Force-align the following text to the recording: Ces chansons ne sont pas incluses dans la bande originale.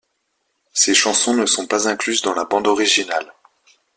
Ces 0.73 0.95
chansons 0.95 1.35
ne 1.35 1.45
sont 1.45 1.67
pas 1.67 1.87
incluses 1.87 2.23
dans 2.23 2.33
la 2.33 2.45
bande 2.45 2.65
originale. 2.65 3.31